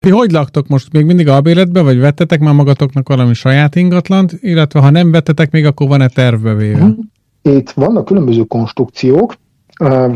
[0.00, 0.92] Ti hogy laktok most?
[0.92, 5.66] Még mindig albéletbe, vagy vettetek már magatoknak valami saját ingatlant, illetve ha nem vettetek még,
[5.66, 6.84] akkor van-e tervbe véve?
[6.84, 6.98] Mhm.
[7.42, 9.34] Itt vannak különböző konstrukciók,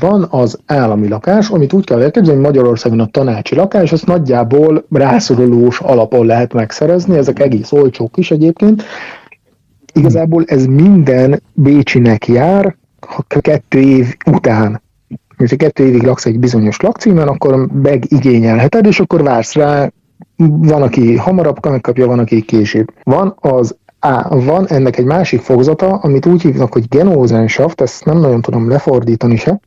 [0.00, 4.86] van az állami lakás, amit úgy kell elképzelni, hogy Magyarországon a tanácsi lakás, azt nagyjából
[4.90, 8.82] rászorulós alapon lehet megszerezni, ezek egész olcsók is egyébként.
[9.92, 12.76] Igazából ez minden Bécsinek jár,
[13.06, 14.82] ha kettő év után
[15.48, 19.90] ha kettő évig laksz egy bizonyos lakcímen, akkor megigényelheted, és akkor vársz rá,
[20.46, 22.92] van, aki hamarabb megkapja, van, aki később.
[23.02, 28.18] Van az Á, van ennek egy másik fogzata, amit úgy hívnak, hogy Genózenschaft, ezt nem
[28.18, 29.60] nagyon tudom lefordítani se.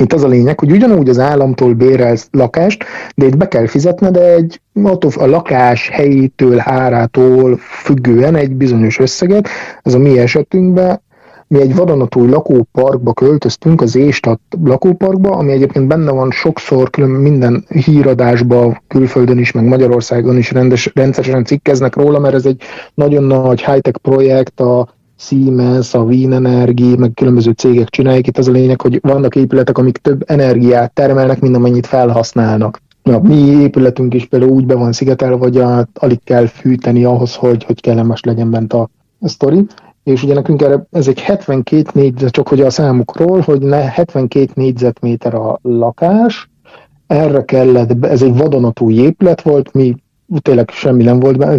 [0.00, 4.10] Itt az a lényeg, hogy ugyanúgy az államtól bérelsz lakást, de itt be kell fizetni,
[4.10, 4.60] de egy
[5.16, 9.48] a lakás helyétől, árától függően egy bizonyos összeget.
[9.82, 11.02] Ez a mi esetünkben
[11.52, 17.64] mi egy vadonatúj lakóparkba költöztünk, az Éstat lakóparkba, ami egyébként benne van sokszor külön minden
[17.68, 22.62] híradásba, külföldön is, meg Magyarországon is rendes, rendszeresen cikkeznek róla, mert ez egy
[22.94, 28.26] nagyon nagy high-tech projekt, a Siemens, a Wien Energy, meg különböző cégek csinálják.
[28.26, 32.82] Itt az a lényeg, hogy vannak épületek, amik több energiát termelnek, mint amennyit felhasználnak.
[33.02, 35.62] A mi épületünk is például úgy be van szigetelve, hogy
[35.94, 38.88] alig kell fűteni ahhoz, hogy, hogy kellemes legyen bent a,
[39.20, 39.66] a sztori
[40.04, 44.50] és ugye nekünk erre, ez egy 72 négyzet, csak hogy a számukról, hogy ne 72
[44.54, 46.50] négyzetméter a lakás,
[47.06, 49.94] erre kellett, ez egy vadonatúj épület volt, mi
[50.40, 51.58] tényleg semmi nem volt benne,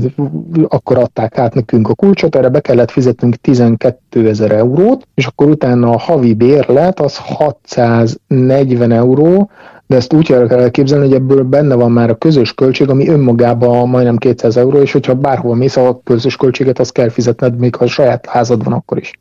[0.68, 5.48] akkor adták át nekünk a kulcsot, erre be kellett fizetnünk 12 ezer eurót, és akkor
[5.48, 9.50] utána a havi bérlet az 640 euró,
[9.88, 13.90] de ezt úgy kell elképzelni, hogy ebből benne van már a közös költség, ami önmagában
[13.90, 17.84] majdnem 200 euró, és hogyha bárhol mész, a közös költséget azt kell fizetned, még ha
[17.84, 19.12] a saját házad van akkor is.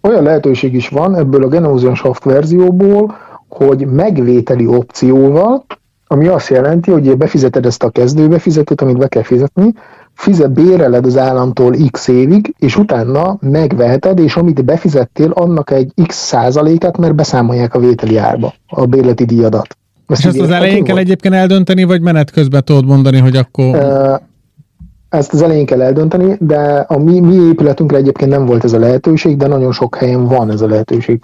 [0.00, 3.16] Olyan lehetőség is van ebből a Genosian Soft verzióból,
[3.48, 5.64] hogy megvételi opcióval,
[6.06, 9.72] ami azt jelenti, hogy befizeted ezt a kezdőbefizetőt, amit be kell fizetni,
[10.14, 16.16] fizet, béreled az államtól x évig, és utána megveheted, és amit befizettél, annak egy x
[16.16, 19.76] százalékát, mert beszámolják a vételi árba, a bérleti díjadat.
[20.06, 23.76] Ezt és ezt az elején kell egyébként eldönteni, vagy menet közben tudod mondani, hogy akkor...
[25.08, 28.78] Ezt az elején kell eldönteni, de a mi, mi épületünkre egyébként nem volt ez a
[28.78, 31.20] lehetőség, de nagyon sok helyen van ez a lehetőség.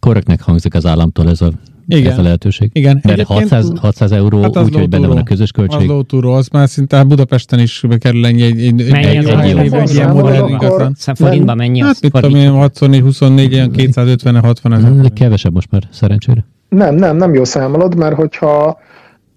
[0.00, 1.50] Korrektnek hangzik az államtól ez a
[1.98, 2.12] igen.
[2.12, 2.70] ez a lehetőség.
[2.72, 3.00] Igen.
[3.02, 5.80] Mert 600, 600 euró, hát úgyhogy benne van a közös költség.
[5.80, 9.26] Az lótúró, az már szinte Budapesten is kerül ennyi egy, egy, egy, egy,
[9.58, 10.94] egy, egy ilyen modern ingatlan.
[11.14, 11.86] Forintban mennyi az?
[11.86, 15.12] Hát mit tudom én, 64, 24, ilyen 250-60 ezer.
[15.14, 16.44] Kevesebb most már, szerencsére.
[16.68, 18.78] Nem, nem, nem jó számolod, mert hogyha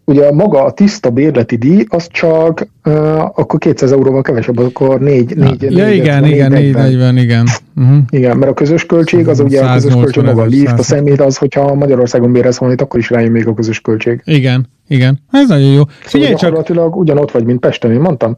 [0.06, 5.36] ugye maga a tiszta bérleti díj, az csak uh, akkor 200 euróval kevesebb, akkor 4,
[5.36, 7.48] 4, Ja, 4 igen, 4, igen, 440, igen.
[7.76, 7.98] Uh-huh.
[8.10, 11.22] Igen, mert a közös költség, az ugye a közös költség maga a lift, a szemét
[11.22, 14.22] az, hogyha Magyarországon bérez valamit, akkor is rájön még a közös költség.
[14.26, 15.20] Igen, igen.
[15.32, 15.82] Ez nagyon jó.
[15.84, 16.42] Szóval Figyelj csak...
[16.42, 18.38] gyakorlatilag ugyanott vagy, mint Pesten, én mondtam.